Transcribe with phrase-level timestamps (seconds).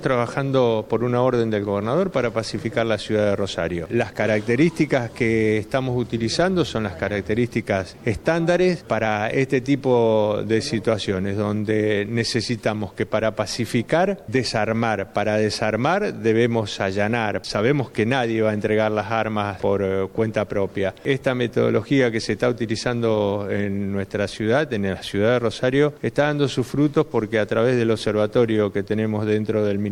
[0.00, 3.86] trabajando por una orden del gobernador para pacificar la ciudad de Rosario.
[3.90, 12.06] Las características que estamos utilizando son las características estándares para este tipo de situaciones, donde
[12.08, 15.12] necesitamos que para pacificar, desarmar.
[15.12, 17.40] Para desarmar debemos allanar.
[17.44, 20.94] Sabemos que nadie va a entregar las armas por eh, cuenta propia.
[21.04, 26.24] Esta metodología que se está utilizando en nuestra ciudad, en la ciudad de Rosario, está
[26.24, 29.89] dando sus frutos porque a través del observatorio que tenemos dentro del Ministerio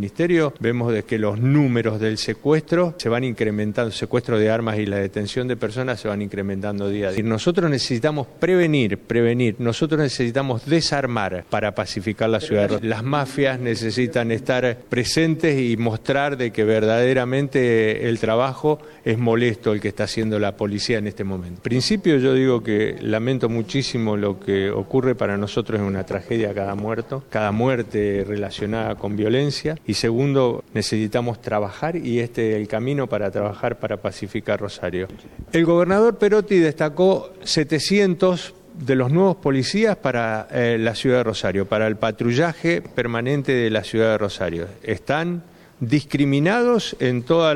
[0.61, 4.97] vemos de que los números del secuestro se van incrementando, secuestro de armas y la
[4.97, 7.23] detención de personas se van incrementando día a día.
[7.23, 12.81] Nosotros necesitamos prevenir, prevenir, nosotros necesitamos desarmar para pacificar la ciudad.
[12.83, 19.81] Las mafias necesitan estar presentes y mostrar de que verdaderamente el trabajo es molesto el
[19.81, 21.57] que está haciendo la policía en este momento.
[21.57, 26.55] En principio yo digo que lamento muchísimo lo que ocurre para nosotros es una tragedia
[26.55, 32.69] cada muerto, cada muerte relacionada con violencia y segundo, necesitamos trabajar y este es el
[32.69, 35.09] camino para trabajar para pacificar Rosario.
[35.51, 41.65] El gobernador Perotti destacó 700 de los nuevos policías para eh, la ciudad de Rosario,
[41.65, 44.67] para el patrullaje permanente de la ciudad de Rosario.
[44.83, 45.43] Están
[45.81, 47.51] discriminados en todo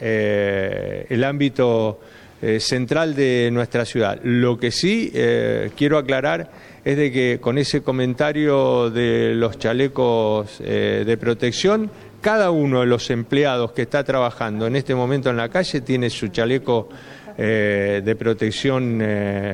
[0.00, 2.00] eh, el ámbito
[2.42, 4.18] eh, central de nuestra ciudad.
[4.24, 5.12] Lo que sí
[5.76, 6.50] quiero aclarar
[6.84, 12.86] es de que con ese comentario de los chalecos eh, de protección, cada uno de
[12.86, 16.88] los empleados que está trabajando en este momento en la calle tiene su chaleco
[17.38, 19.00] de protección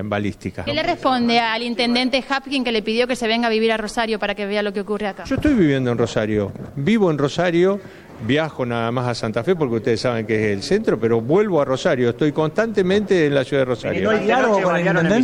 [0.05, 0.65] balística.
[0.65, 3.77] ¿Qué le responde al intendente Hapkin que le pidió que se venga a vivir a
[3.77, 5.25] Rosario para que vea lo que ocurre acá?
[5.25, 7.79] Yo estoy viviendo en Rosario, vivo en Rosario
[8.27, 11.61] viajo nada más a Santa Fe porque ustedes saben que es el centro, pero vuelvo
[11.61, 14.05] a Rosario, estoy constantemente en la ciudad de Rosario.
[14.05, 15.15] ¿No hay diálogo con el intendente?